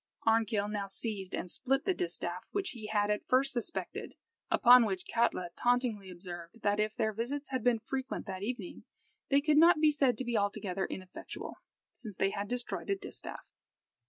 [0.25, 4.15] Arnkill now seized and split the distaff, which he had at first suspected,
[4.49, 8.83] upon which Kalta tauntingly observed, that if their visits had been frequent that evening,
[9.29, 11.57] they could not be said to be altogether ineffectual,
[11.93, 13.45] since they had destroyed a distaff.